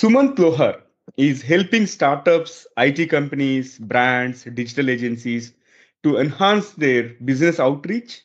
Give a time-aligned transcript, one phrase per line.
[0.00, 0.80] Sumant Lohar
[1.18, 5.52] is helping startups, IT companies, brands, digital agencies
[6.04, 8.22] to enhance their business outreach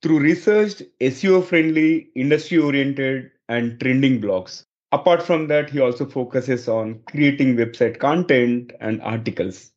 [0.00, 4.66] through researched, SEO friendly, industry oriented, and trending blogs.
[4.92, 9.72] Apart from that, he also focuses on creating website content and articles.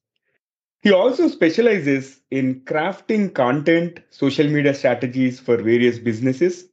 [0.83, 6.67] He also specializes in crafting content, social media strategies for various businesses,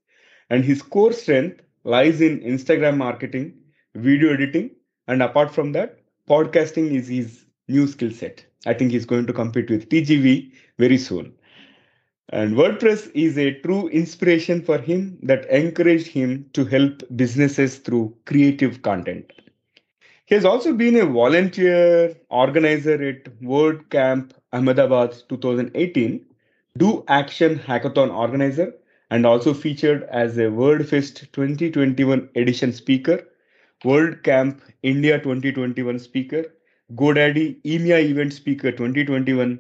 [0.51, 3.58] and his core strength lies in Instagram marketing,
[3.95, 4.71] video editing,
[5.07, 5.99] and apart from that,
[6.29, 8.45] podcasting is his new skill set.
[8.67, 11.33] I think he's going to compete with TGV very soon.
[12.31, 18.15] And WordPress is a true inspiration for him that encouraged him to help businesses through
[18.27, 19.33] creative content.
[20.27, 26.27] He has also been a volunteer organizer at WordCamp Ahmedabad 2018,
[26.77, 28.75] Do Action Hackathon organizer,
[29.11, 33.27] and also featured as a WordFest 2021 edition speaker,
[33.85, 36.45] WordCamp India 2021 speaker,
[36.95, 39.59] GoDaddy EMEA event speaker 2021,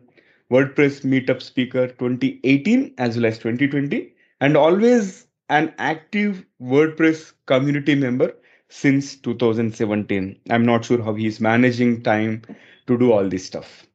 [0.50, 8.34] WordPress Meetup Speaker 2018 as well as 2020, and always an active WordPress community member
[8.68, 10.40] since 2017.
[10.50, 12.42] I'm not sure how he's managing time
[12.86, 13.86] to do all this stuff.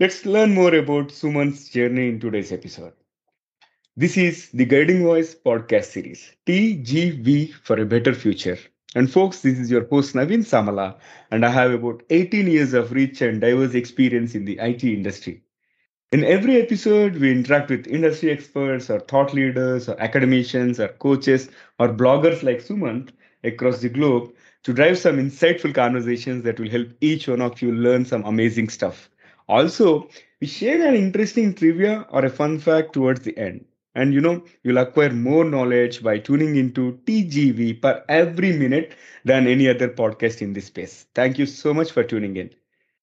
[0.00, 2.94] Let's learn more about Suman's journey in today's episode.
[3.96, 8.58] This is the Guiding Voice podcast series, TGV for a Better Future.
[8.94, 10.98] And folks, this is your host Naveen Samala,
[11.30, 15.42] and I have about 18 years of rich and diverse experience in the IT industry.
[16.12, 21.50] In every episode, we interact with industry experts or thought leaders or academicians or coaches
[21.78, 23.10] or bloggers like Sumant
[23.44, 24.32] across the globe
[24.64, 28.70] to drive some insightful conversations that will help each one of you learn some amazing
[28.70, 29.10] stuff.
[29.48, 30.08] Also,
[30.40, 33.66] we share an interesting trivia or a fun fact towards the end.
[33.98, 39.48] And you know, you'll acquire more knowledge by tuning into TGV per every minute than
[39.48, 41.06] any other podcast in this space.
[41.16, 42.50] Thank you so much for tuning in.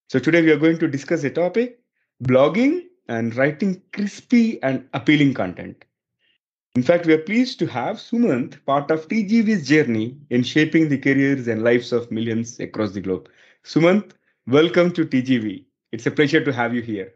[0.07, 1.81] So, today we are going to discuss a topic
[2.23, 5.84] blogging and writing crispy and appealing content.
[6.75, 10.97] In fact, we are pleased to have Sumant part of TGV's journey in shaping the
[10.97, 13.28] careers and lives of millions across the globe.
[13.66, 14.13] Sumant,
[14.47, 15.66] welcome to TGV.
[15.91, 17.16] It's a pleasure to have you here.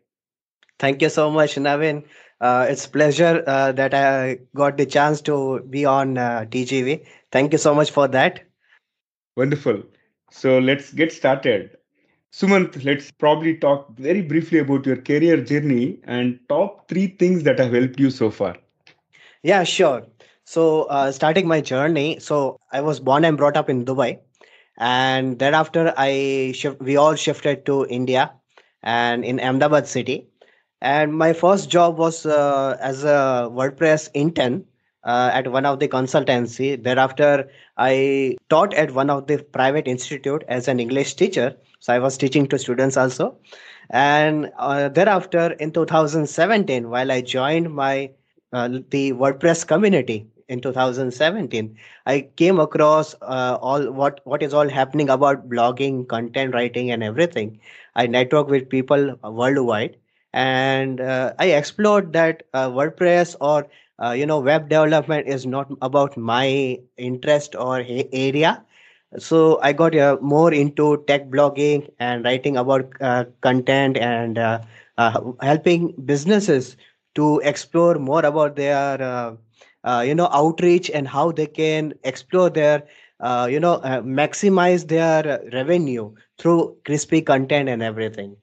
[0.80, 2.04] Thank you so much, Naveen.
[2.42, 7.06] Uh, it's pleasure uh, that I got the chance to be on uh, TGV.
[7.32, 8.46] Thank you so much for that.
[9.36, 9.84] Wonderful.
[10.32, 11.78] So let's get started.
[12.32, 17.60] Sumant, let's probably talk very briefly about your career journey and top three things that
[17.60, 18.56] have helped you so far.
[19.44, 20.06] Yeah, sure.
[20.46, 24.20] So, uh, starting my journey, so I was born and brought up in Dubai,
[24.78, 28.34] and thereafter I shift, we all shifted to India
[28.84, 30.29] and in Ahmedabad city.
[30.82, 34.66] And my first job was uh, as a WordPress intern
[35.04, 36.82] uh, at one of the consultancy.
[36.82, 41.56] Thereafter, I taught at one of the private institute as an English teacher.
[41.80, 43.38] So I was teaching to students also.
[43.90, 48.12] And uh, thereafter, in 2017, while I joined my
[48.52, 54.68] uh, the WordPress community in 2017, I came across uh, all what what is all
[54.70, 57.60] happening about blogging, content writing, and everything.
[57.96, 59.98] I network with people worldwide,
[60.34, 63.68] and uh, I explored that uh, WordPress or
[64.04, 68.64] uh, you know web development is not about my interest or area.
[69.18, 74.60] So i got uh, more into tech blogging and writing about uh, content and uh,
[75.42, 76.76] helping businesses
[77.16, 79.38] to explore more about their
[80.04, 82.84] you know outreach and how they can explore their
[83.50, 83.80] you know
[84.22, 88.36] maximize their revenue through crispy content and everything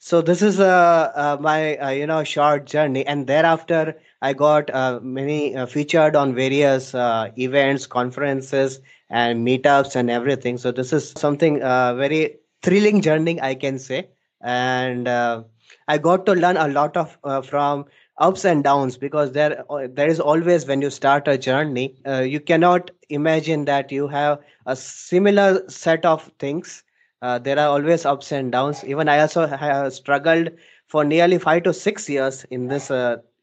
[0.00, 5.56] so this is uh, my you know short journey and thereafter I got uh, many
[5.56, 8.80] uh, featured on various uh, events, conferences,
[9.10, 10.58] and meetups and everything.
[10.58, 14.08] So this is something uh, very thrilling journey, I can say,
[14.42, 15.44] and uh,
[15.88, 17.86] I got to learn a lot of uh, from
[18.18, 22.90] ups and downs because there there is always when you start a journey, you cannot
[23.08, 26.84] imagine that you have a similar set of things.
[27.20, 28.84] There are always ups and downs.
[28.84, 30.50] Even I also have struggled
[30.88, 32.90] for nearly five to six years in this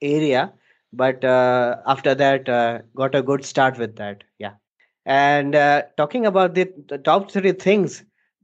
[0.02, 0.54] area.
[0.94, 4.24] But uh, after that uh, got a good start with that.
[4.40, 4.54] Yeah.
[5.06, 8.04] And uh, talking about the, the, top three things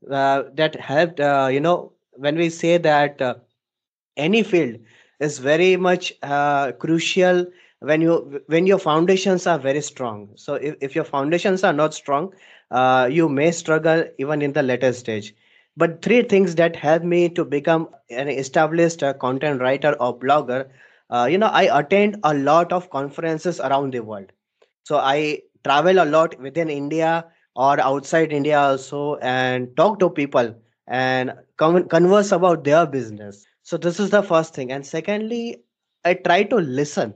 [0.10, 3.36] uh, that helped uh, you know when we say that uh,
[4.18, 4.78] any field
[5.20, 6.14] is very much
[6.80, 7.46] crucial
[7.80, 10.30] when you when your foundations are very strong.
[10.36, 12.34] So if, if your foundations are not strong
[12.74, 15.36] you may struggle even in the later stage
[15.76, 20.70] but three things that helped me to become an established content writer or blogger
[21.10, 24.32] uh, you know i attend a lot of conferences around the world
[24.84, 27.26] so i travel a lot within india
[27.56, 30.56] or outside India also and talk to people
[30.88, 33.46] and con- converse about their business.
[33.62, 34.72] So this is the first thing.
[34.72, 35.58] And secondly,
[36.04, 37.14] I try to listen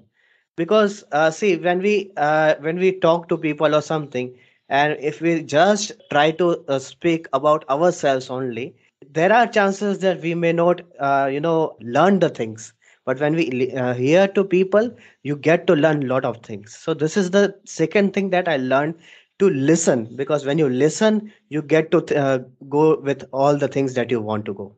[0.55, 4.35] because uh, see when we uh, when we talk to people or something
[4.69, 8.75] and if we just try to uh, speak about ourselves only
[9.11, 12.73] there are chances that we may not uh, you know learn the things.
[13.05, 14.91] But when we uh, hear to people
[15.23, 16.75] you get to learn a lot of things.
[16.75, 18.95] So this is the second thing that i learned
[19.39, 20.07] to listen.
[20.15, 22.39] Because when you listen you get to uh,
[22.69, 24.73] go with all the things that you want to go.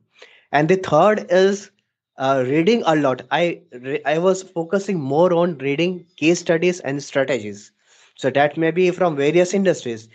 [0.52, 1.72] And the third is
[2.18, 3.22] uh, reading a lot.
[3.32, 7.72] I re- i was focusing more on reading case studies and strategies
[8.20, 10.08] so that may be from various industries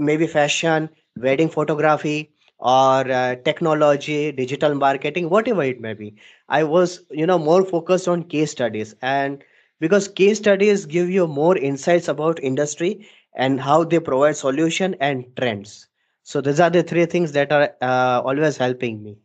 [0.00, 6.14] maybe, fashion wedding photography or uh, technology digital marketing whatever it may be
[6.48, 9.44] i was you know more focused on case studies and
[9.80, 12.92] because case studies give you more insights about industry
[13.36, 15.88] and how they provide solution and trends
[16.22, 19.16] so these are the three things that are uh, always helping me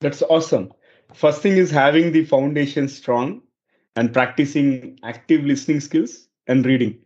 [0.00, 0.72] That's awesome.
[1.14, 3.42] First thing is having the foundation strong
[3.96, 7.03] and practicing active listening skills and reading.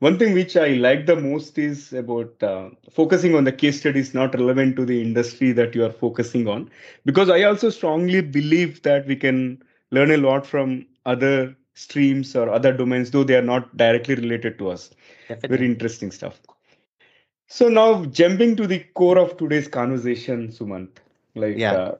[0.00, 4.14] One thing which I like the most is about uh, focusing on the case studies
[4.14, 6.70] not relevant to the industry that you are focusing on.
[7.06, 12.50] Because I also strongly believe that we can learn a lot from other streams or
[12.50, 14.90] other domains, though they are not directly related to us.
[15.48, 16.40] Very interesting stuff.
[17.48, 20.88] So now jumping to the core of today's conversation, Sumant,
[21.34, 21.92] like yeah uh,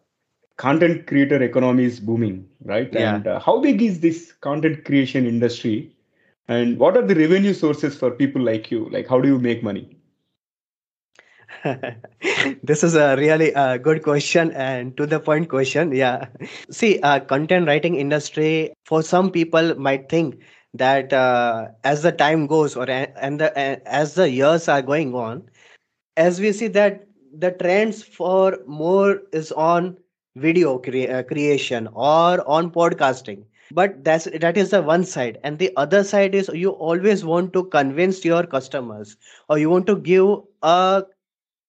[0.57, 2.95] content creator economy is booming, right?
[2.95, 5.93] yeah And uh, how big is this content creation industry?
[6.51, 8.91] And what are the revenue sources for people like you?
[8.91, 9.97] Like, how do you make money?
[12.63, 16.27] this is a really uh, good question and to the point question yeah
[16.71, 20.41] see uh, content writing industry for some people might think
[20.75, 23.51] that uh, as the time goes or and the
[23.89, 25.43] as the years are going on
[26.17, 27.07] as we see that
[27.37, 29.97] the trends for more is on
[30.37, 35.39] video crea- uh, creation or on podcasting but that's that is the one side.
[35.45, 39.17] And the other side is you always want to convince your customers
[39.49, 40.27] or you want to give
[40.63, 41.05] a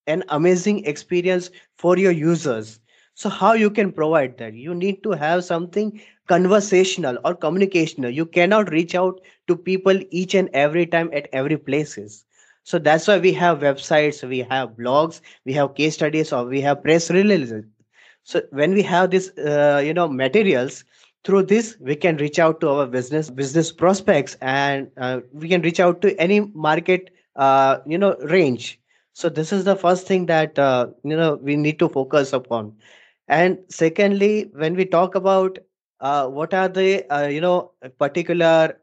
[0.07, 2.80] an amazing experience for your users.
[3.15, 4.53] So how you can provide that?
[4.53, 8.13] You need to have something conversational or communicational.
[8.13, 12.25] You cannot reach out to people each and every time at every places.
[12.63, 16.62] So that's why we have websites we have blogs we have case studies or we
[16.62, 17.65] have press releases.
[18.24, 20.83] So when we have this uh, you know materials
[21.23, 25.62] through this we can reach out to our business business prospects and uh, we can
[25.62, 28.79] reach out to any market uh, you know range.
[29.13, 32.73] So this is the first thing that uh, you know we need to focus upon.
[33.27, 35.59] And secondly when we talk about
[36.00, 38.77] uh, what are the uh, you know particular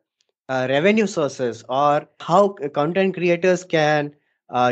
[0.48, 4.14] uh, revenue sources or how content creators can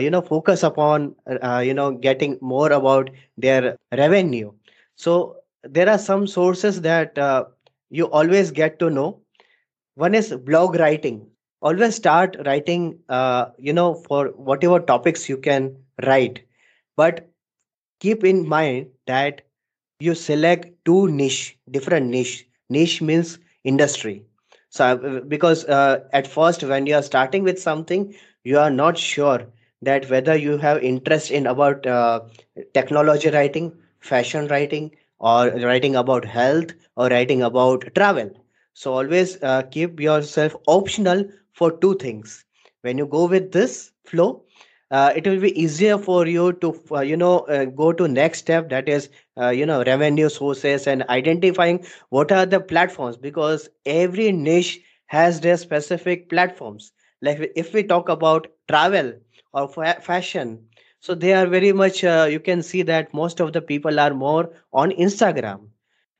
[0.00, 1.14] you know focus upon
[1.62, 4.52] you know getting more about their revenue.
[4.94, 7.44] So there are some sources that uh,
[7.90, 9.20] you always get to know.
[9.94, 11.28] One is blog writing.
[11.62, 16.40] Always start writing uh, you know for whatever topics you can write.
[16.96, 17.28] But
[18.00, 19.42] keep in mind that
[20.00, 22.46] you select two niche different niche.
[22.70, 24.24] Niche means industry.
[24.70, 28.98] So uh, because uh, at first when you are starting with something you are not
[28.98, 29.46] sure
[29.82, 32.20] that whether you have interest in about uh,
[32.74, 38.30] technology writing fashion writing or writing about health or writing about travel.
[38.74, 42.44] So always uh, keep yourself optional for two things.
[42.82, 44.44] When you go with this flow
[44.90, 48.38] uh, it will be easier for you to uh, you know uh, go to next
[48.40, 49.08] step that is
[49.40, 55.40] uh, you know revenue sources and identifying what are the platforms because every niche has
[55.40, 56.92] their specific platforms.
[57.22, 59.12] Like if we talk about travel
[59.52, 60.66] or fa- fashion
[61.00, 64.14] so they are very much uh, you can see that most of the people are
[64.14, 65.68] more on instagram.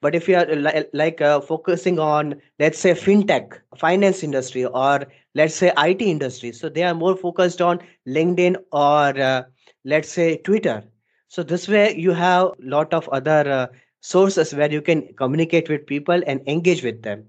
[0.01, 5.07] But if you are li- like uh, focusing on let's say fintech finance industry or
[5.35, 9.43] let's say it industry so they are more focused on linkedin or uh,
[9.85, 10.85] let's say twitter.
[11.29, 13.67] So this way you have a lot of other uh,
[14.01, 17.25] sources where you can communicate with people and engage with them.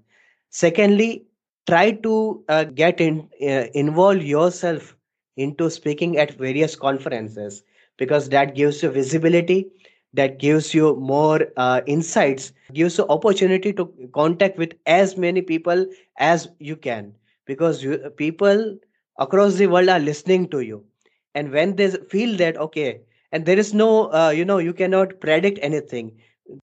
[0.50, 1.26] Secondly
[1.68, 4.96] try to uh, get in uh, involve yourself
[5.38, 7.62] into speaking at various conferences
[7.96, 9.70] because that gives you visibility
[10.14, 15.86] that gives you more uh, insights gives you opportunity to contact with as many people
[16.18, 17.14] as you can
[17.46, 18.78] because you, people
[19.18, 20.84] across the world are listening to you.
[21.34, 23.00] And when they feel that okay
[23.32, 26.12] and there is no uh, you know you cannot predict anything.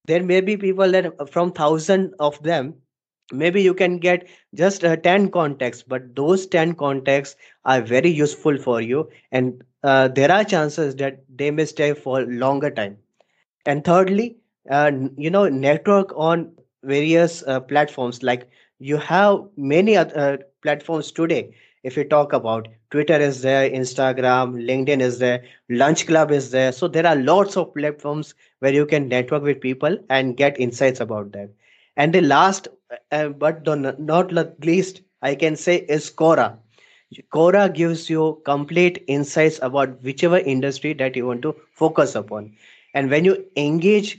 [0.06, 2.76] There may be people that uh, from thousand of them
[3.32, 8.58] maybe you can get just uh, 10 contacts but those 10 contacts are very useful
[8.58, 9.10] for you.
[9.32, 12.98] And uh, there are chances that they may stay for longer time.
[13.66, 14.38] And thirdly
[14.70, 16.52] uh, you know network on
[16.84, 18.24] various uh, platforms.
[18.24, 21.56] Like you have many other uh, platforms today.
[21.84, 26.72] If you talk about twitter is there instagram linkedin is there Lunchclub is there.
[26.72, 31.00] So there are lots of platforms where you can network with people and get insights
[31.00, 31.50] about them
[31.96, 32.68] and the last
[33.12, 33.66] uh, but
[34.00, 36.58] not least i can say is quora
[37.34, 42.54] Quora gives you complete insights about whichever industry that you want to focus upon.
[42.94, 44.18] And when you engage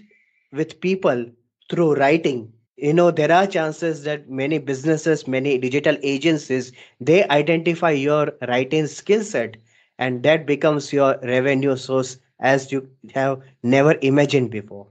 [0.53, 1.27] with people
[1.71, 7.91] through writing, you know there are chances that many businesses, many digital agencies, they identify
[7.91, 9.57] your writing skill set,
[9.99, 14.87] and that becomes your revenue source as you have never imagined before.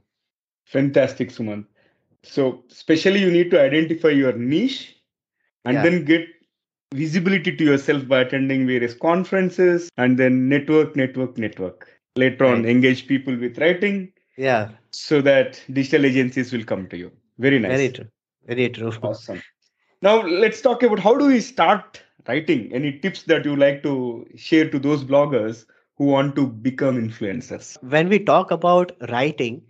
[0.65, 1.65] Fantastic, Suman.
[2.25, 4.96] So, especially you need to identify your niche
[5.63, 5.84] and yeah.
[5.84, 6.27] then get
[6.94, 11.88] visibility to yourself by attending various conferences and then network, network, network.
[12.15, 14.12] Later on, engage people with writing.
[14.38, 14.70] Yeah.
[14.91, 17.12] So that digital agencies will come to you.
[17.38, 17.72] Very nice.
[17.72, 18.08] Very true.
[18.48, 18.91] Very true.
[19.03, 19.41] Awesome.
[20.01, 22.72] Now let's talk about how do we start writing?
[22.74, 25.65] Any tips that you like to share to those bloggers
[25.98, 27.82] who want to become influencers?
[27.84, 29.62] When we talk about writing,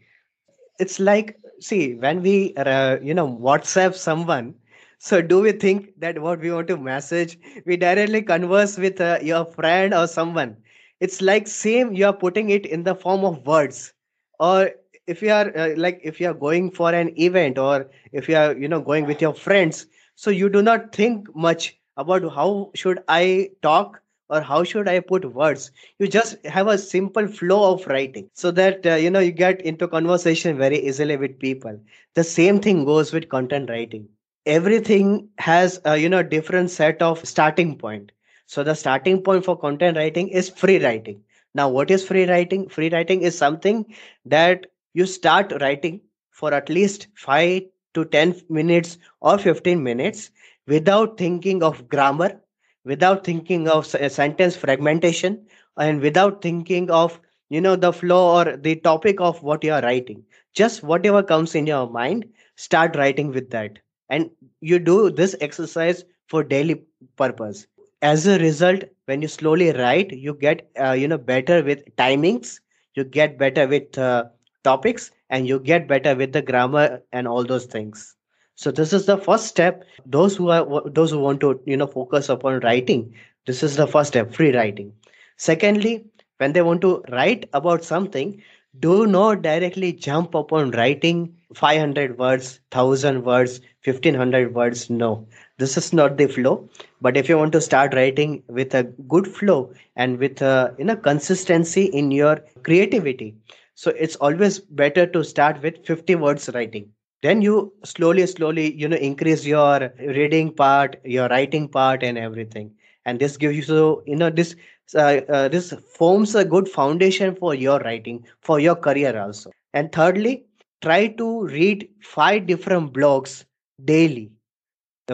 [0.79, 4.55] it's like see when we uh, you know WhatsApp someone
[4.97, 9.19] so, do we think that what we want to message, we directly converse with uh,
[9.21, 10.57] your friend or someone?
[10.99, 13.93] It's like same you are putting it in the form of words,
[14.39, 14.71] or
[15.05, 18.35] if you are uh, like if you are going for an event or if you
[18.35, 19.85] are you know going with your friends,
[20.15, 24.99] so you do not think much about how should I talk or how should i
[24.99, 25.71] put words?
[25.99, 29.61] You just have a simple flow of writing so that uh, you know you get
[29.61, 31.79] into conversation very easily with people.
[32.15, 34.07] The same thing goes with content writing.
[34.45, 38.11] Everything has a you know different set of starting point.
[38.45, 41.23] So the starting point for content writing is free writing.
[41.53, 42.67] Now what is free writing?
[42.69, 43.85] Free writing is something
[44.25, 46.01] that you start writing
[46.31, 47.63] for at least 5
[47.93, 50.31] to 10 minutes or 15 minutes
[50.67, 52.39] without thinking of grammar
[52.85, 55.45] without thinking of sentence fragmentation
[55.77, 59.81] and without thinking of you know the flow or the topic of what you are
[59.81, 60.23] writing.
[60.53, 62.25] Just whatever comes in your mind
[62.55, 63.79] start writing with that.
[64.09, 64.29] And
[64.61, 66.83] you do this exercise for daily
[67.17, 67.67] purpose.
[68.01, 72.59] As a result when you slowly write you get uh, you know better with timings
[72.95, 74.25] you get better with uh,
[74.63, 78.14] topics and you get better with the grammar and all those things
[78.55, 79.83] so this is the first step.
[80.05, 83.13] Those who are those who want to you know focus upon writing
[83.45, 84.93] this is the first step free writing.
[85.37, 86.05] Secondly
[86.37, 88.41] when they want to write about something
[88.79, 95.27] do not directly jump upon writing 500 words 1000 words 1500 words no.
[95.57, 96.69] This is not the flow.
[97.01, 100.85] But if you want to start writing with a good flow and with a you
[100.85, 103.35] know consistency in your creativity
[103.75, 106.89] so it's always better to start with 50 words writing
[107.25, 112.71] then you slowly slowly you know increase your reading part your writing part and everything.
[113.05, 114.55] And this gives you so you know this
[114.95, 119.51] uh, uh, this forms a good foundation for your writing for your career also.
[119.73, 120.45] And thirdly
[120.81, 123.45] try to read five different blogs
[123.83, 124.31] daily.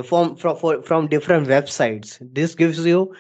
[0.04, 2.18] From from, from different websites.
[2.34, 3.14] This gives you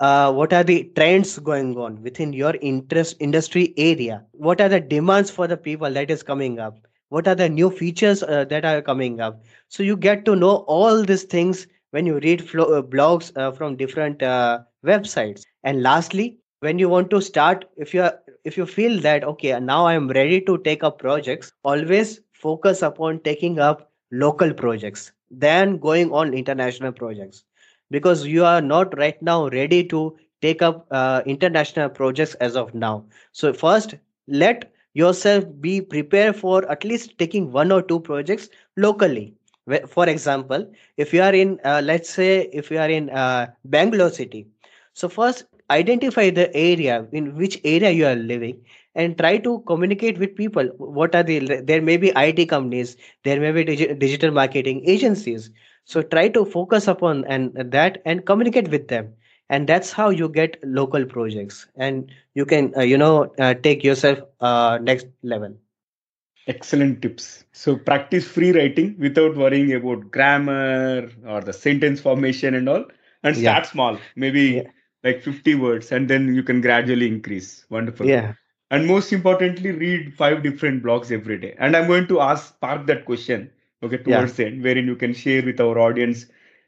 [0.00, 4.24] uh, what are the trends going on within your interest industry area?
[4.32, 7.70] What are the demands for the people that is coming up what are the new
[7.70, 9.42] features uh, that are coming up?
[9.68, 13.52] So you get to know all these things when you read flo- uh, blogs uh,
[13.52, 15.44] from different uh, websites.
[15.64, 19.58] And lastly when you want to start if you are if you feel that okay
[19.60, 25.12] now i am ready to take up projects always focus upon taking up local projects
[25.30, 27.44] than going on international projects.
[27.90, 32.74] Because you are not right now ready to take up uh, international projects as of
[32.74, 33.04] now.
[33.32, 33.94] So first
[34.28, 39.34] let yourself be prepared for at least taking one or two projects locally.
[39.88, 44.10] For example if you are in uh, let's say if you are in uh, bangalore
[44.10, 44.46] city
[44.94, 48.56] so first identify the area in which area you are living
[48.94, 50.64] and try to communicate with people.
[50.78, 55.50] What are the there may be it companies there may be digi- digital marketing agencies.
[55.84, 59.14] So try to focus upon and that and communicate with them
[59.54, 63.84] and that's how you get local projects and you can uh, you know uh, take
[63.90, 65.54] yourself uh, next level
[66.46, 67.44] Excellent tips.
[67.52, 72.84] So practice free writing without worrying about grammar or the sentence formation and all,
[73.22, 73.70] and start yeah.
[73.70, 74.62] small, maybe yeah.
[75.02, 77.64] like 50 words, and then you can gradually increase.
[77.70, 78.06] Wonderful.
[78.06, 78.34] Yeah.
[78.70, 81.54] And most importantly, read five different blogs every day.
[81.58, 83.50] And I'm going to ask Park that question
[83.82, 84.44] okay, towards yeah.
[84.44, 86.26] the end, wherein you can share with our audience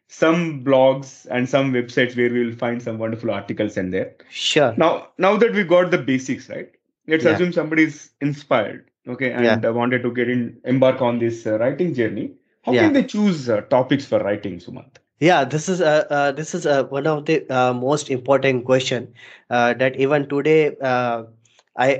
[0.08, 4.14] some blogs and some websites where we will find some wonderful articles in there.
[4.30, 4.74] Sure.
[4.76, 6.70] Now, now that we got the basics right,
[7.06, 7.30] let's yeah.
[7.30, 9.70] assume somebody is inspired, okay, and yeah.
[9.70, 12.32] wanted to get in, embark on this uh, writing journey.
[12.62, 12.82] How yeah.
[12.82, 14.96] can they choose uh, topics for writing, Sumant?
[15.18, 19.14] Yeah, this is uh, uh, this is uh, one of the uh, most important question
[19.48, 21.24] uh, that even today, uh,
[21.76, 21.94] I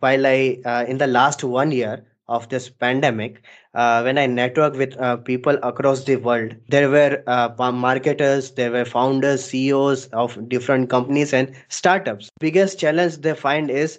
[0.00, 3.42] while I uh, in the last one year of this pandemic,
[3.74, 8.72] uh, when I network with uh, people across the world, there were uh, marketers, there
[8.72, 12.30] were founders, CEOs of different companies and startups.
[12.40, 13.98] Biggest challenge they find is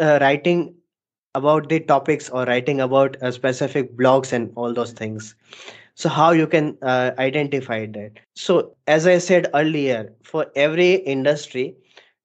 [0.00, 0.74] uh, writing
[1.34, 5.34] about the topics or writing about uh, specific blogs and all those things.
[5.94, 8.12] So how you can uh, identify that?
[8.36, 11.76] So as i said earlier for every industry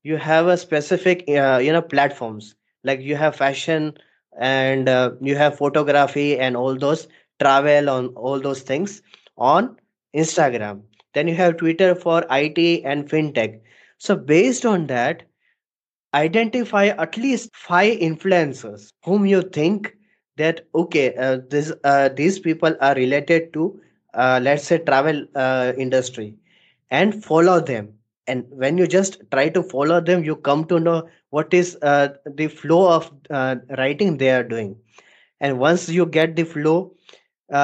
[0.04, 2.56] you have a specific you know platforms.
[2.84, 3.98] Like you have fashion
[4.40, 7.08] and uh, you have photography and all those
[7.40, 9.02] travel on all those things
[9.38, 9.78] on
[10.16, 10.82] instagram.
[11.14, 13.60] Then you have twitter for it and fintech.
[14.00, 15.24] So based on that
[16.14, 19.96] identify at least five influencers whom you think
[20.38, 23.80] that okay uh, this uh, these people are related to
[24.14, 26.36] uh, let's say travel uh, industry
[26.92, 27.94] and follow them.
[28.28, 32.10] And when you just try to follow them you come to know what is uh,
[32.26, 34.76] the flow of uh, writing they are doing.
[35.40, 36.94] And once you get the flow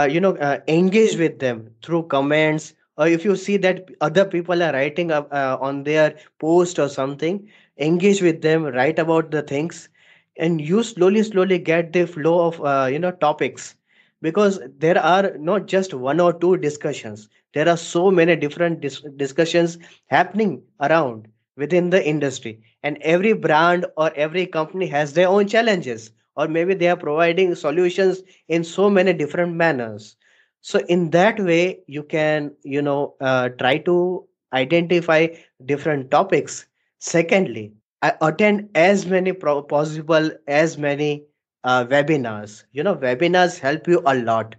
[0.09, 0.35] you know
[0.67, 5.83] engage with them through comments or if you see that other people are writing on
[5.83, 7.47] their post or something
[7.79, 9.89] engage with them write about the things
[10.37, 13.75] and you slowly slowly get the flow of uh, you know topics.
[14.21, 17.29] Because there are not just one or two discussions.
[17.53, 21.27] There are so many different dis- discussions happening around
[21.57, 22.61] within the industry.
[22.83, 27.55] And every brand or every company has their own challenges or maybe they are providing
[27.55, 30.15] solutions in so many different manners.
[30.61, 35.27] So in that way you can you know uh, try to identify
[35.65, 36.65] different topics.
[36.99, 41.25] Secondly, I attend as many pro- possible as many
[41.63, 42.63] uh, webinars.
[42.71, 44.55] You know, webinars help you a lot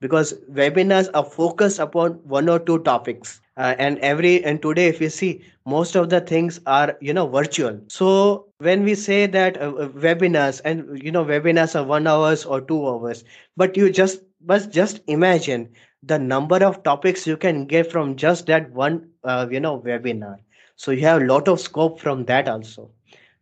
[0.00, 3.40] because webinars are focused upon one or two topics.
[3.56, 7.26] Uh, and every and today, if you see, most of the things are you know
[7.26, 7.80] virtual.
[7.88, 12.44] So when we say that uh, uh webinars and you know webinars are one hours
[12.44, 13.24] or two hours,
[13.56, 15.68] but you just but just imagine
[16.02, 20.36] the number of topics you can get from just that one uh, you know webinar
[20.76, 22.90] so you have a lot of scope from that also.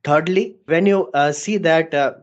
[0.04, 2.14] Thirdly, when you uh, see that uh,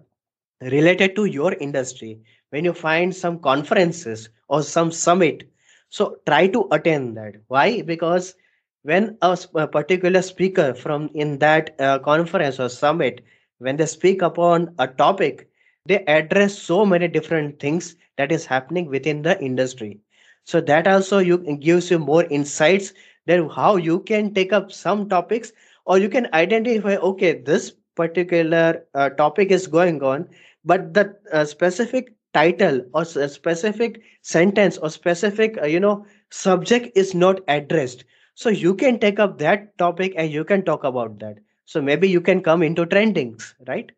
[0.61, 5.49] related to your industry, when you find some conferences or some summit,
[5.89, 7.35] so try to attend that.
[7.47, 7.81] Why?
[7.81, 8.35] Because
[8.83, 13.21] when a, a particular speaker from in that uh, conference or summit,
[13.59, 15.49] when they speak upon a topic,
[15.85, 19.99] they address so many different things that is happening within the industry.
[20.43, 22.93] So that also you gives you more insights
[23.25, 25.51] then how you can take up some topics
[25.85, 30.27] or you can identify okay this particular uh, topic is going on
[30.63, 36.97] but the uh, specific title or a specific sentence or specific uh, you know subject
[36.97, 38.05] is not addressed.
[38.35, 41.37] So you can take up that topic and you can talk about that.
[41.65, 43.91] So maybe you can come into trendings right?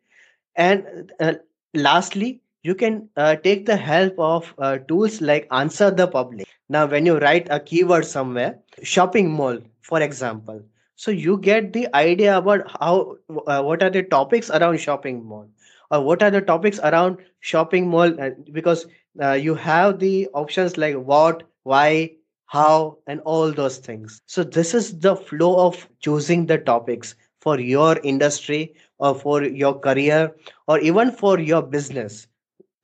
[0.56, 1.34] And uh,
[1.74, 6.46] lastly you can uh, take the help of uh, tools like answer the public.
[6.68, 10.62] Now when you write a keyword somewhere shopping mall for example
[10.96, 15.48] so you get the idea about how uh, what are the topics around shopping mall
[15.90, 18.12] or what are the topics around shopping mall?
[18.20, 18.86] Uh, because
[19.22, 22.10] uh, you have the options like what why
[22.46, 24.20] how and all those things.
[24.26, 29.78] So this is the flow of choosing the topics for your industry or for your
[29.78, 30.32] career
[30.66, 32.26] or even for your business.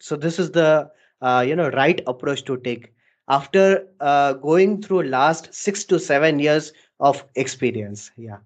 [0.00, 0.90] So this is the
[1.20, 2.92] uh, you know right approach to take
[3.28, 8.10] after uh, going through last six to seven years of experience.
[8.16, 8.38] Yeah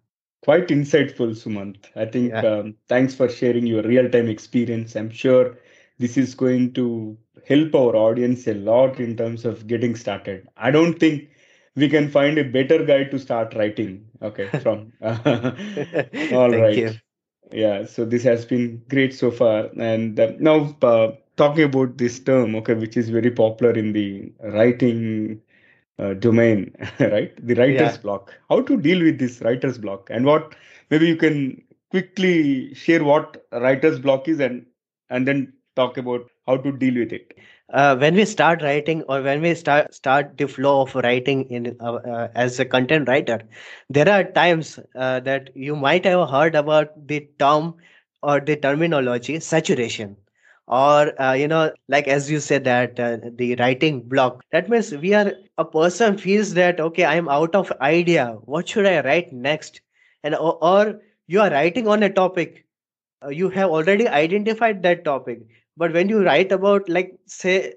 [0.43, 1.77] quite insightful sumant.
[1.97, 2.41] I think yeah.
[2.41, 4.97] um, thanks for sharing your real time experience.
[4.97, 5.57] I'm sure
[5.99, 10.49] this is going to help our audience a lot in terms of getting started.
[10.57, 11.31] I don't think
[11.75, 14.93] we can find a better guide to start writing okay from.
[15.03, 16.77] All right.
[16.77, 16.95] you.
[17.51, 19.71] yeah so this has been great so far.
[19.79, 24.33] And uh, now uh, talking about this term, okay, which is very popular in the
[24.41, 25.41] writing
[25.99, 27.35] uh, domain, right?
[27.47, 28.03] The writer's yeah.
[28.03, 28.35] block.
[28.49, 30.55] How to deal with this writer's block, and what
[30.91, 34.67] maybe you can quickly share what writer's block is, and
[35.11, 37.39] and then talk about how to deal with it.
[37.73, 41.77] Uh, when we start writing or when we start start the flow of writing in
[41.81, 43.39] uh, uh, as a content writer
[43.91, 47.75] there are times uh, that you might have heard about the term
[48.23, 50.17] or the terminology saturation
[50.69, 54.93] or uh, you know like as you said that uh, the writing block that means
[54.95, 58.27] we are a person feels that okay i am out of idea.
[58.45, 59.81] What should i write next?
[60.25, 62.67] And or, or you are writing on a topic.
[63.25, 65.41] Uh, you have already identified that topic.
[65.77, 67.75] But when you write about like say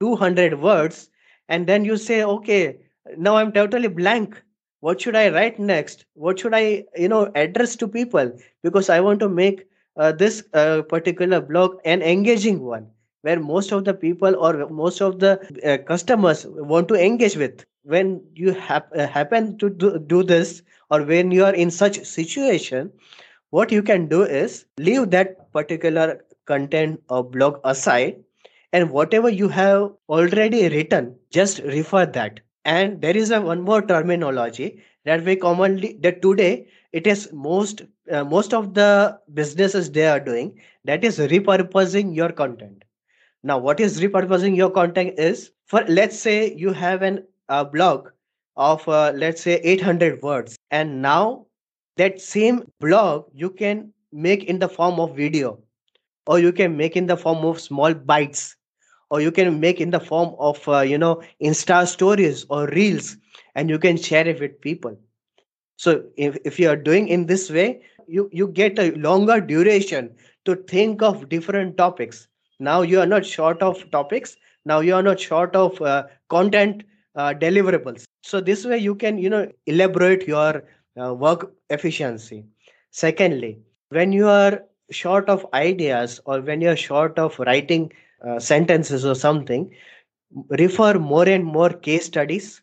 [0.00, 1.10] 200 words
[1.48, 2.78] and then you say okay
[3.16, 4.42] now i'm totally blank.
[4.80, 6.04] What should i write next?
[6.14, 8.32] What should i you know address to people?
[8.62, 12.88] Because i want to make uh, this uh, particular blog an engaging one
[13.22, 15.32] where most of the people or most of the
[15.64, 17.64] uh, customers want to engage with.
[17.82, 22.04] When you hap- uh, happen to do, do this or when you are in such
[22.04, 22.92] situation
[23.50, 28.16] what you can do is leave that particular content or blog aside
[28.72, 32.40] and whatever you have already written just refer that.
[32.64, 37.82] And there is a one more terminology that we commonly that today it is most
[38.10, 42.84] uh, most of the businesses they are doing that is repurposing your content.
[43.42, 48.08] Now what is repurposing your content is for let's say you have an a blog
[48.56, 51.46] of uh, let's say 800 words and now
[51.96, 55.58] that same blog you can make in the form of video
[56.26, 58.56] or you can make in the form of small bites
[59.10, 63.16] or you can make in the form of uh, you know insta stories or reels
[63.54, 64.96] and you can share it with people.
[65.76, 70.14] So if, if you are doing in this way you you get a longer duration
[70.44, 72.28] to think of different topics.
[72.60, 74.36] Now you are not short of topics.
[74.64, 78.04] Now you are not short of uh, content uh, deliverables.
[78.22, 80.64] So this way you can you know elaborate your
[81.00, 82.44] uh, work efficiency.
[82.90, 83.58] Secondly
[83.90, 87.92] when you are short of ideas or when you're short of writing
[88.24, 89.70] uh, sentences or something
[90.58, 92.62] refer more and more case studies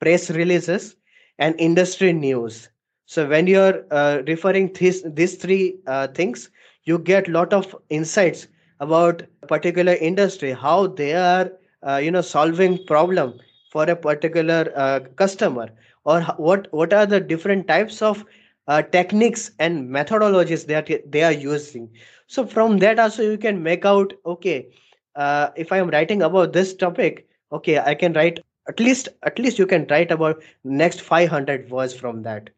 [0.00, 0.96] press releases
[1.38, 2.68] and industry news.
[3.06, 6.50] So when you're uh, referring these these three uh, things
[6.84, 8.48] you get lot of insights
[8.80, 11.50] about particular industry how they are
[11.86, 13.38] uh, you know solving problem
[13.70, 15.68] for a particular uh, customer
[16.04, 18.24] or what what are the different types of
[18.68, 21.88] uh, techniques and methodologies that they are using.
[22.26, 24.68] So from that also you can make out okay
[25.16, 29.38] uh, if i am writing about this topic okay i can write at least at
[29.38, 32.50] least you can write about next 500 words from that.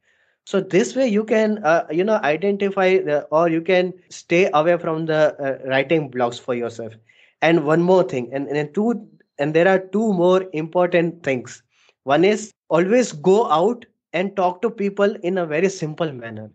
[0.45, 4.77] So this way you can uh, you know identify the, or you can stay away
[4.79, 6.95] from the uh, writing blocks for yourself.
[7.43, 9.07] And one more thing and, and two
[9.39, 11.63] and there are two more important things.
[12.05, 16.51] One is always go out and talk to people in a very simple manner.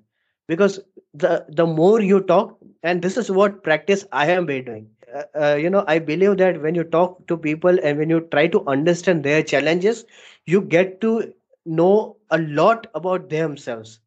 [0.48, 0.80] Because
[1.14, 5.56] the the more you talk and this is what practice i been doing uh, uh,
[5.56, 8.64] you know i believe that when you talk to people and when you try to
[8.76, 10.06] understand their challenges
[10.46, 11.34] you get to
[11.66, 14.00] know a lot about themselves.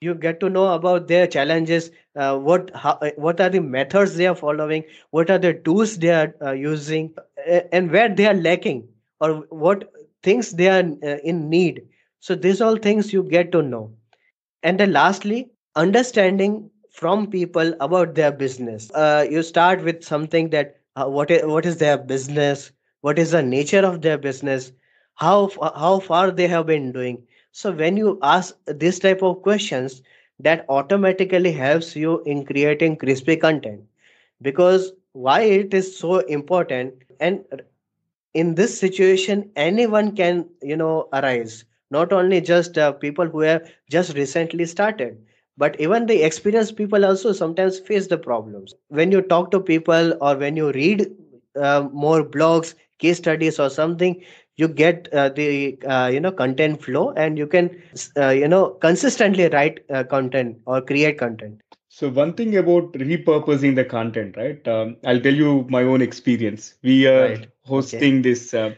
[0.00, 4.16] You get to know about their challenges uh, what how, uh, what are the methods
[4.16, 7.14] they are following what are the tools they are uh, using
[7.50, 8.88] uh, and where they are lacking
[9.20, 10.80] or what things they are
[11.32, 11.82] in need.
[12.20, 13.92] So these all things you get to know.
[14.62, 18.90] And then lastly understanding from people about their business.
[18.92, 22.72] Uh, you start with something that uh, what is, what is their business?
[23.02, 24.72] What is the nature of their business?
[25.14, 27.26] How how far they have been doing?
[27.52, 30.02] So when you ask this type of questions
[30.40, 33.82] that automatically helps you in creating crispy content.
[34.42, 37.44] Because why it is so important and
[38.34, 41.64] in this situation anyone can you know arise.
[41.90, 45.18] Not only just uh, people who have just recently started
[45.56, 48.74] but even the experienced people also sometimes face the problems.
[48.88, 51.10] When you talk to people or when you read
[51.60, 54.20] uh, more blogs case studies or something
[54.56, 57.70] you get uh, the uh, you know content flow and you can
[58.16, 61.60] uh, you know consistently write uh, content or create content.
[61.88, 64.66] So one thing about repurposing the content, right?
[64.66, 66.74] Um, I'll tell you my own experience.
[66.82, 67.38] We are right.
[67.38, 67.48] Okay.
[67.66, 68.74] hosting this uh,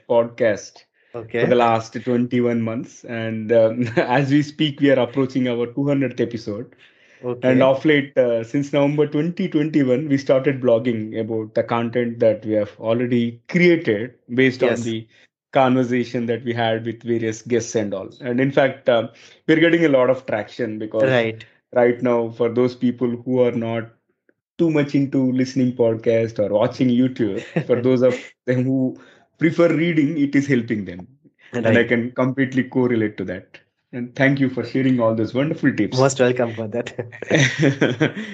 [1.15, 5.67] podcast for the last 21 months, and um, as we speak, we are approaching our
[5.67, 6.75] 200th episode.
[7.25, 7.49] Okay.
[7.49, 12.45] And okay off late, uh, since November 2021, we started blogging about the content that
[12.45, 15.07] we have already created based on the
[15.55, 18.11] conversation that we had with various guests and all.
[18.21, 19.09] And in fact, uh,
[19.47, 23.53] we're getting a lot of traction because right right now, for those people who are
[23.53, 23.91] not
[24.59, 28.15] too much into listening podcast or watching YouTube, for those of
[28.47, 28.99] them who
[29.39, 31.07] prefer reading, it is helping them.
[31.63, 33.59] And I can completely correlate to that.
[33.93, 35.99] And thank you for sharing all those wonderful tips.
[35.99, 36.91] most welcome for that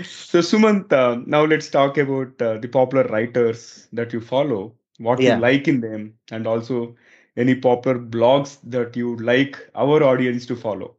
[0.04, 5.22] so Sumant, uh, now let's talk about uh, the popular writers that you follow, what
[5.22, 6.96] you like in them, and also
[7.36, 10.96] any popular blogs that you like our audience to follow.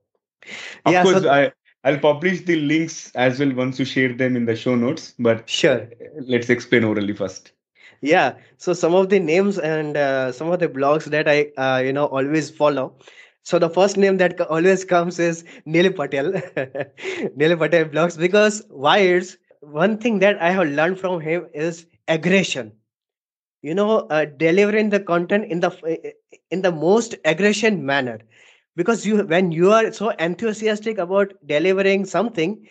[0.85, 1.51] Of yeah course, so I
[1.83, 5.13] I'll publish the links as well once you share them in the show notes.
[5.19, 5.87] But Sure.
[6.27, 7.51] let's explain orally first.
[8.01, 8.35] Yeah.
[8.57, 11.93] So some of the names and uh, some of the blogs that I, uh, you
[11.93, 12.95] know, always follow.
[13.43, 16.31] So the first name that always comes is Neil Patel.
[17.35, 21.85] Neil Patel blogs because why is one thing that I have learned from him is
[22.07, 22.73] aggression.
[23.63, 26.13] You know, uh, delivering the content in the
[26.51, 28.19] in the most aggression manner.
[28.75, 32.67] Because you, when you are so enthusiastic about delivering something,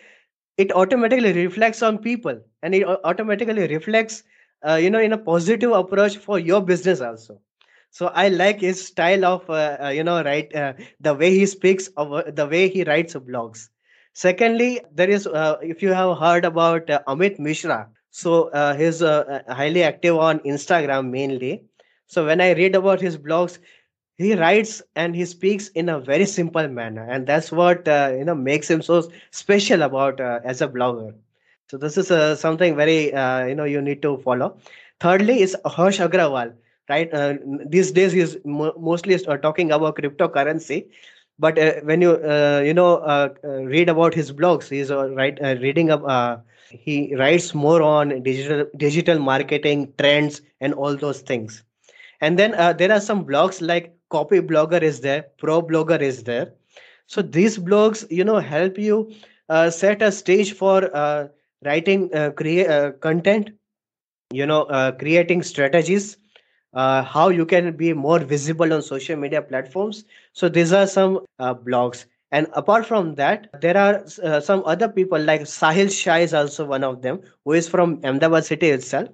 [0.57, 4.23] it automatically reflects on people and it automatically reflects
[4.67, 7.39] uh, you know in a positive approach for your business also.
[7.91, 11.45] So i like his style of uh, uh, you know right uh, the way he
[11.45, 13.69] speaks uh, the way he writes blogs.
[14.13, 18.33] Secondly there is uh, if you have heard about amit mishra so
[18.77, 18.99] he's
[19.61, 21.63] highly active on instagram mainly.
[22.07, 23.59] So when i read about his blogs
[24.17, 27.03] he writes and he speaks in a very simple manner.
[27.09, 31.13] And that's what uh, you know makes him so special about uh, as a blogger
[31.71, 34.57] so this is uh, something very uh, you know you need to follow.
[34.99, 36.53] Thirdly is harsh agrawal
[36.89, 37.13] right?
[37.13, 40.87] Uh, these days he's mo- mostly uh, talking about cryptocurrency
[41.39, 43.33] but uh, when you uh, you know
[43.75, 49.19] read about his blogs he's uh, right reading up he writes more on digital digital
[49.19, 51.63] marketing trends and all those things.
[52.21, 56.53] And then there are some blogs like Copyblogger is there ProBlogger is there.
[57.07, 59.13] So these blogs you know help you
[59.69, 61.31] set a stage for
[61.65, 63.51] writing uh, create uh, content
[64.31, 66.17] you know uh, creating strategies
[66.73, 70.05] how you can be more visible on social media platforms.
[70.33, 72.05] So these are some blogs.
[72.31, 76.65] And apart from that there are uh, some other people like sahil shah is also
[76.65, 79.09] one of them who is from ahmedabad city itself.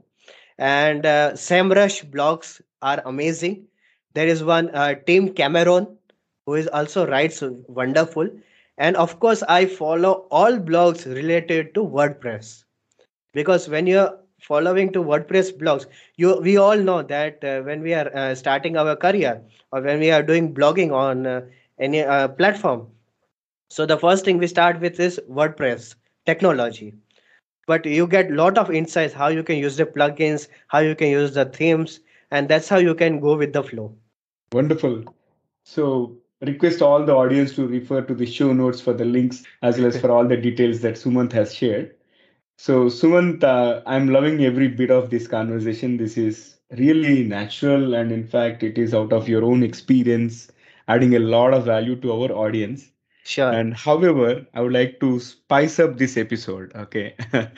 [0.59, 3.65] And uh, Semrush blogs are amazing.
[4.13, 5.97] There is one uh, Tim Cameron
[6.45, 8.29] who is also writes wonderful,
[8.77, 12.63] and of course I follow all blogs related to WordPress.
[13.33, 15.85] Because when you're following to WordPress blogs,
[16.15, 19.99] you we all know that uh, when we are uh, starting our career or when
[19.99, 21.41] we are doing blogging on uh,
[21.79, 22.87] any uh, platform,
[23.69, 26.93] so the first thing we start with is WordPress technology.
[27.67, 31.09] But you get lot of insights how you can use the plugins how you can
[31.09, 31.99] use the themes
[32.31, 33.93] and that's how you can go with the flow.
[34.53, 35.03] Wonderful.
[35.63, 39.77] So, request all the audience to refer to the show notes for the links as
[39.77, 41.95] well as for all the details that Sumant has shared.
[42.57, 45.97] So, Sumant, uh, I'm loving every bit of this conversation.
[45.97, 50.51] This is really natural, and in fact, it is out of your own experience,
[50.87, 52.91] adding a lot of value to our audience.
[53.23, 57.15] sure And however, I would like to spice up this episode, okay?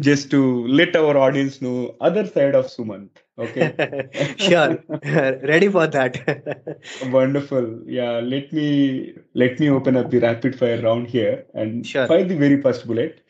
[0.00, 3.78] Just to let our audience know other side of Sumant, okay?
[4.36, 6.78] sure ready for that
[7.10, 7.82] Wonderful.
[7.86, 12.24] Yeah, let me let me open up the rapid fire round here and sure fire
[12.24, 13.22] the very first bullet.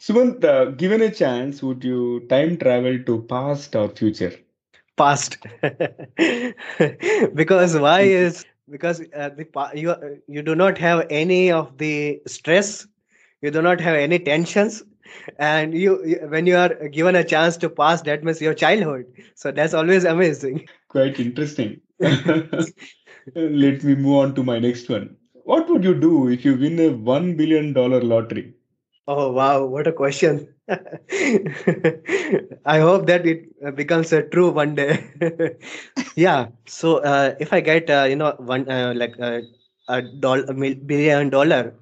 [0.00, 4.32] Sumant, uh, given a chance, would you time travel to past or future?
[4.96, 5.38] past
[7.34, 9.94] because why is because uh, the you
[10.26, 12.86] you do not have any of the stress
[13.42, 14.82] you do not have any tensions
[15.38, 15.96] and you,
[16.28, 20.04] when you are given a chance to pass that means your childhood so that's always
[20.04, 21.80] amazing Quite interesting.
[22.00, 25.16] Let me move on to my next one.
[25.32, 28.54] What would you do if you win a one billion dollar lottery?
[29.08, 30.48] oh wow what a question
[32.64, 33.40] i hope that it
[33.76, 34.92] becomes a true one day
[36.16, 39.40] yeah so uh, if i get uh, you know one uh, like uh,
[39.88, 40.54] a dollar a
[40.92, 41.74] billion dollar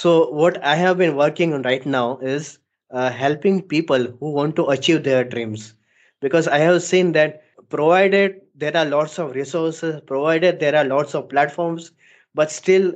[0.00, 2.58] so what i have been working on right now is
[2.90, 5.74] uh, helping people who want to achieve their dreams.
[6.20, 11.14] Because i have seen that provided there are lots of resources provided there are lots
[11.14, 11.92] of platforms
[12.34, 12.92] but still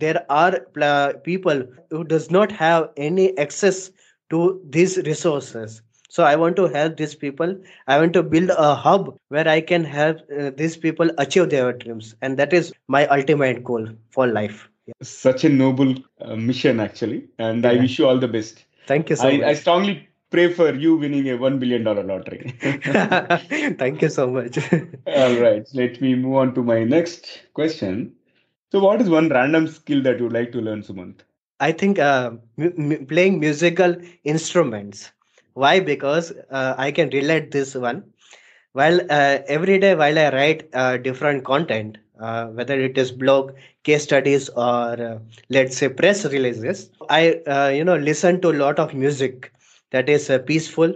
[0.00, 3.90] there are pla- people who does not have any access
[4.30, 5.82] to these resources.
[6.10, 7.56] So i want to help these people.
[7.86, 11.72] I want to build a hub where i can help uh, these people achieve their
[11.72, 12.14] dreams.
[12.22, 14.71] And that is my ultimate goal for life
[15.02, 18.64] Such a noble uh, mission, actually, and I wish you all the best.
[18.86, 22.52] thank you so I, I strongly pray for you winning a one billion dollar lottery.
[23.78, 24.58] thank you so much
[25.06, 28.14] All right, let me move on to my next question.
[28.72, 31.20] So, what is one random skill that you would like to learn, Sumant?
[31.60, 35.12] I think uh, mu- playing musical instruments.
[35.54, 35.80] Why?
[35.80, 38.04] Because uh, I can relate this one.
[38.72, 43.52] While uh, every day, while I write uh, different content, uh, whether it is blog,
[43.82, 45.18] case studies, or uh,
[45.50, 49.52] let's say press releases, I uh, you know listen to a lot of music
[49.90, 50.94] that is uh, peaceful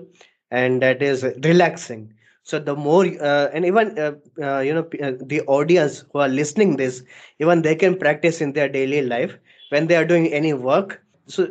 [0.51, 2.13] and that is relaxing.
[2.43, 4.83] So the more uh, and even uh, uh, you know
[5.33, 7.03] the audience who are listening this,
[7.39, 9.37] even they can practice in their daily life
[9.71, 11.03] when they are doing any work.
[11.27, 11.49] So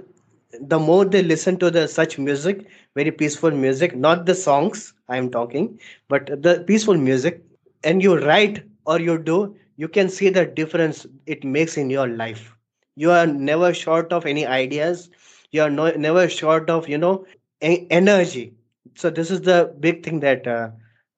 [0.59, 5.17] the more they listen to the such music, very peaceful music, not the songs I
[5.17, 7.43] am talking, but the peaceful music,
[7.83, 12.07] and you write or you do, you can see the difference it makes in your
[12.07, 12.55] life.
[12.95, 15.09] You are never short of any ideas.
[15.51, 17.25] You are no, never short of you know
[17.63, 18.53] e- energy.
[18.95, 20.69] So this is the big thing that uh,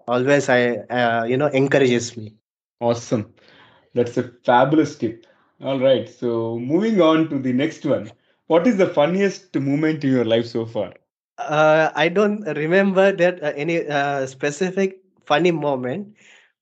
[0.07, 2.35] always I uh, you know encourages me.
[2.79, 3.33] Awesome.
[3.93, 5.25] That's a fabulous tip.
[5.61, 6.07] All right.
[6.09, 8.11] So moving on to the next one.
[8.47, 10.93] What is the funniest moment in your life so far?
[11.37, 16.15] Uh, I don't remember that uh, any uh, specific funny moment,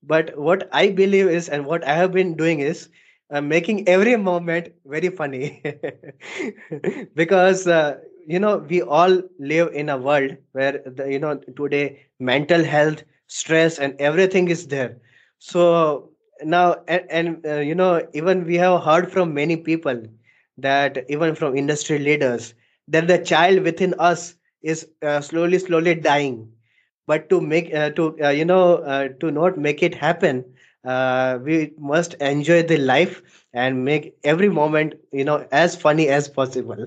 [0.08, 2.89] but what I believe is, and what I have been doing is
[3.32, 5.62] uh, making every moment very funny,
[7.15, 12.06] because uh, you know we all live in a world where the, you know today
[12.20, 14.98] mental health, stress, and everything is there.
[15.39, 16.10] So
[16.44, 20.04] now, and, and uh, you know even we have heard from many people
[20.58, 22.54] that even from industry leaders
[22.88, 26.52] that the child within us is uh, slowly slowly dying
[27.08, 30.44] but to make uh, to uh, you know uh, to not make it happen
[30.86, 33.22] uh, we must enjoy the life
[33.54, 36.86] and make every moment you know as funny as possible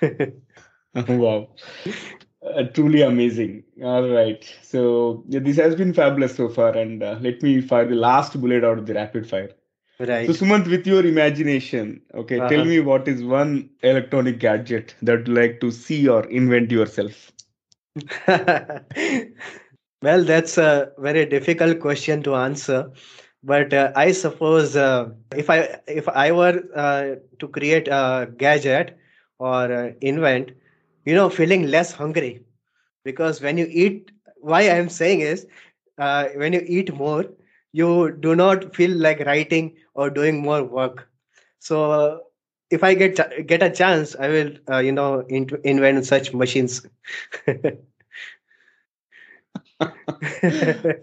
[1.08, 1.48] wow.
[2.44, 3.64] Uh, truly amazing.
[3.82, 4.44] All right.
[4.62, 6.76] So yeah, this has been fabulous so far.
[6.76, 9.50] And uh, let me fire the last bullet out of the rapid fire.
[9.98, 12.68] right So Sumant, with your imagination, okay, tell uh-huh.
[12.68, 17.32] me what is one electronic gadget that you like to see or invent yourself?
[20.02, 22.90] well that's a very difficult question to answer
[23.42, 28.96] but uh, i suppose uh, if i if i were uh, to create a gadget
[29.38, 29.70] or
[30.12, 30.50] invent
[31.04, 32.40] you know feeling less hungry.
[33.04, 35.46] Because when you eat why i am saying is
[35.98, 37.24] uh, when you eat more
[37.72, 41.08] you do not feel like writing or doing more work.
[41.60, 42.23] So
[42.76, 45.24] if i get get a chance i will uh, you know
[45.74, 46.86] invent such machines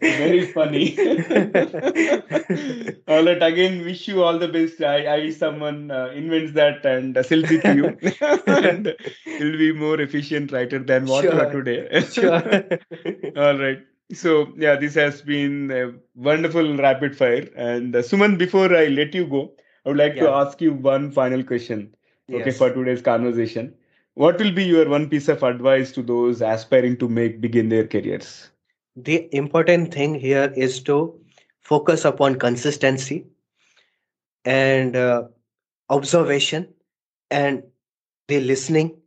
[0.01, 0.97] Very funny.
[3.07, 4.81] all right, again, wish you all the best.
[4.81, 7.97] I, I wish someone uh, invents that and uh, sells it to you,
[8.47, 8.95] and
[9.37, 12.01] you'll be more efficient writer than what you are today.
[12.11, 12.41] sure
[13.35, 13.79] all right.
[14.13, 17.47] So yeah, this has been a wonderful rapid fire.
[17.55, 19.53] And uh, Sumant, before I let you go,
[19.85, 21.95] I would like to ask you one final question.
[22.33, 23.75] Okay, yes for today's conversation,
[24.15, 27.87] what will be your one piece of advice to those aspiring to make begin their
[27.87, 28.51] careers?
[28.95, 31.19] the important thing here is to
[31.61, 33.25] focus upon consistency
[34.45, 35.23] and uh,
[35.89, 36.67] observation
[37.29, 37.63] and
[38.27, 38.97] the listening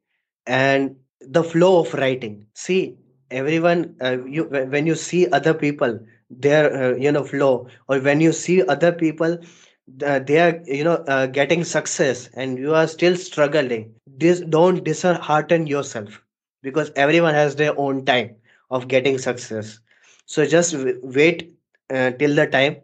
[0.46, 2.96] and the flow of writing see
[3.30, 5.98] everyone uh, you when when you see other people
[6.30, 9.38] their uh, you know flow or when you see other people
[9.86, 15.66] they are you know uh, getting success and you are still struggling this don't dishearten
[15.66, 16.22] yourself
[16.62, 18.34] because everyone has their own time
[18.70, 19.80] of getting success.
[20.26, 21.54] So just w- wait
[21.90, 22.76] uh, till the time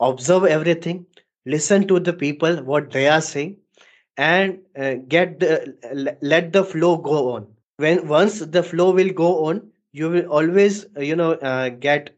[0.00, 1.06] observe everything
[1.46, 3.56] listen to the people what they are saying
[4.16, 7.46] and uh, get the let the flow go on.
[7.76, 12.10] When once the flow will go on you will always uh, you know uh, get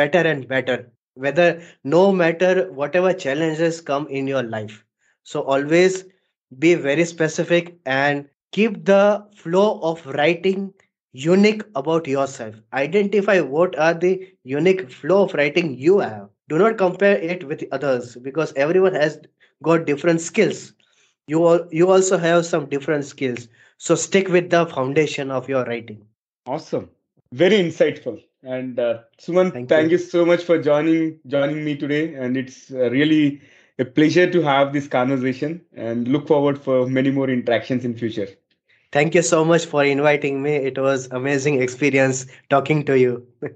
[0.00, 4.84] better and better whether no matter whatever challenges come in your life.
[5.22, 6.04] So always
[6.58, 10.72] be very specific and keep the flow of writing
[11.12, 12.54] unique about yourself.
[12.72, 16.28] Identify what are the unique flow of writing you have.
[16.48, 19.18] Do not compare it with others because everyone has
[19.62, 20.72] got different skills.
[21.26, 23.48] You al- you also have some different skills.
[23.78, 26.06] So stick with the foundation of your writing.
[26.46, 26.90] Awesome.
[27.32, 28.22] Very insightful.
[28.44, 32.14] And uh, Sumant, thank thank you you so much for joining joining me today.
[32.14, 33.40] And it's uh, really
[33.78, 38.28] a pleasure to have this conversation and look forward for many more interactions in future.
[38.92, 42.18] thank you so much for inviting me it was amazing experience
[42.54, 43.12] talking to you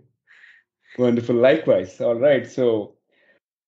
[0.98, 1.36] Wonderful.
[1.36, 2.00] Likewise.
[2.00, 2.44] All right.
[2.50, 2.94] So,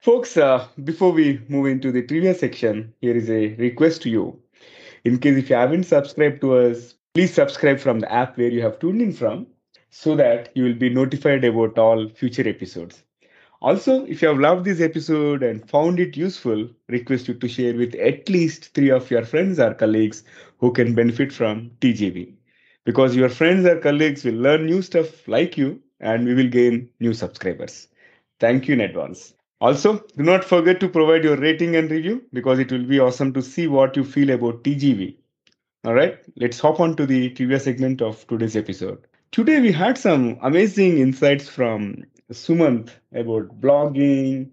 [0.00, 4.40] folks, uh, before we move into the trivia section, here is a request to you.
[5.04, 8.62] In case if you haven't subscribed to us, please subscribe from the app where you
[8.62, 9.46] have tuned in from
[9.90, 13.02] so that you will be notified about all future episodes.
[13.62, 17.74] Also, if you have loved this episode and found it useful, request you to share
[17.74, 20.24] with at least three of your friends or colleagues
[20.58, 22.34] who can benefit from TGV.
[22.84, 26.90] Because your friends or colleagues will learn new stuff like you and we will gain
[27.00, 27.88] new subscribers.
[28.40, 29.34] Thank you in advance.
[29.60, 33.32] Also, do not forget to provide your rating and review because it will be awesome
[33.34, 35.18] to see what you feel about TGV.
[35.84, 39.06] All right, let's hop on to the trivia segment of today's episode.
[39.32, 42.02] Today we had some amazing insights from
[42.32, 44.50] Sumant about blogging,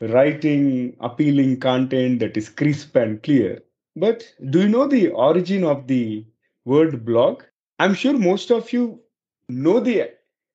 [0.00, 3.62] writing appealing content that is crisp and clear.
[3.96, 6.26] But do you know the origin of the
[6.66, 7.44] word blog?
[7.78, 9.00] I'm sure most of you
[9.48, 10.10] know the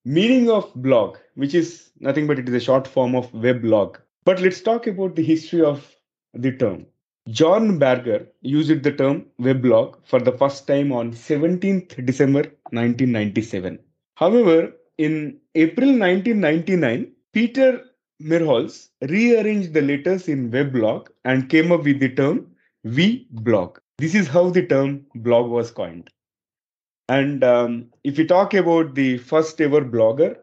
[0.06, 3.98] meaning of blog, which is nothing but it is a short form of weblog.
[4.26, 5.96] But let's talk about the history of
[6.36, 6.86] the term.
[7.30, 13.78] Jorn Barger used the term weblog for the first time on 17th December 1997.
[14.16, 17.86] However, in April 1999, Peter
[18.22, 22.56] Merholz rearranged the letters in weblog and came up with the term
[22.88, 23.78] vblog.
[24.00, 26.10] This is how the term blog was coined.
[27.10, 30.38] And um, if we talk about the first ever blogger,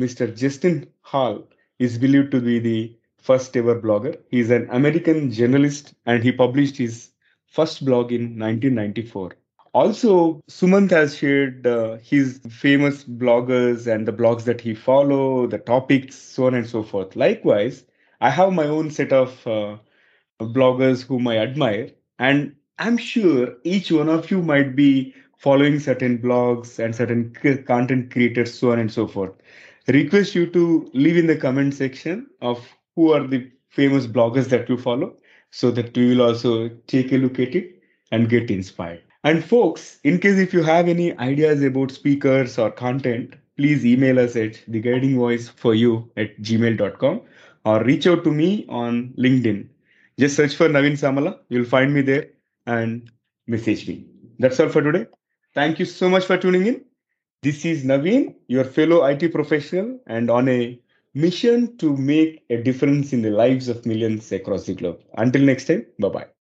[0.00, 0.34] Mr.
[0.36, 1.48] Justin Hall
[1.80, 4.18] is believed to be the first ever blogger.
[4.30, 7.10] He is an American journalist and he published his
[7.46, 9.32] first blog in 1994.
[9.72, 15.58] Also, Sumant has shared uh, his famous bloggers and the blogs that he follow, the
[15.58, 17.14] topics, so on and so forth.
[17.14, 17.84] Likewise,
[18.20, 19.76] I have my own set of uh,
[20.40, 26.18] bloggers whom I admire, and I'm sure each one of you might be following certain
[26.18, 27.32] blogs and certain
[27.66, 29.36] content creators, so on and so forth.
[29.86, 32.66] Request you to leave in the comment section of
[33.00, 35.14] who are the famous bloggers that you follow
[35.50, 37.82] so that we will also take a look at it
[38.12, 39.02] and get inspired.
[39.24, 44.18] And folks, in case if you have any ideas about speakers or content, please email
[44.18, 47.22] us at theguidingvoiceforyou at gmail.com
[47.64, 49.66] or reach out to me on LinkedIn.
[50.18, 51.38] Just search for Naveen Samala.
[51.48, 52.28] You'll find me there
[52.66, 53.10] and
[53.46, 54.04] message me.
[54.38, 55.06] That's all for today.
[55.54, 56.84] Thank you so much for tuning in.
[57.42, 60.78] This is Naveen, your fellow IT professional, and on a
[61.14, 65.00] mission to make a difference in the lives of millions across the globe.
[65.16, 66.26] Until next time, bye bye.